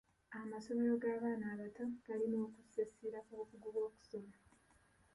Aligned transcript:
Amasomero 0.37 0.93
g'abaana 1.03 1.45
abato 1.53 1.83
galina 2.05 2.37
okussa 2.45 2.79
essira 2.85 3.19
ku 3.25 3.31
bukugu 3.39 3.67
bw'okusoma. 3.75 4.35